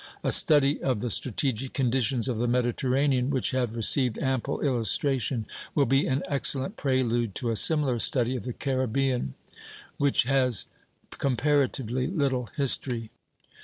A 0.23 0.31
study 0.31 0.81
of 0.81 1.01
the 1.01 1.11
strategic 1.11 1.73
conditions 1.73 2.27
of 2.27 2.39
the 2.39 2.47
Mediterranean, 2.47 3.29
which 3.29 3.51
have 3.51 3.75
received 3.75 4.17
ample 4.17 4.59
illustration, 4.61 5.45
will 5.75 5.85
be 5.85 6.07
an 6.07 6.23
excellent 6.27 6.75
prelude 6.75 7.35
to 7.35 7.51
a 7.51 7.55
similar 7.55 7.99
study 7.99 8.35
of 8.35 8.41
the 8.41 8.53
Caribbean, 8.53 9.35
which 9.99 10.23
has 10.23 10.65
comparatively 11.19 12.07
little 12.07 12.49
history. 12.57 13.11